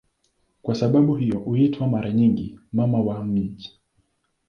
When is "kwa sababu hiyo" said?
0.61-1.39